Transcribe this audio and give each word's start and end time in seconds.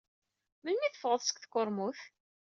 Melmi 0.63 0.81
ay 0.85 0.91
d-teffɣed 0.91 1.21
seg 1.23 1.37
tkurmut? 1.43 1.99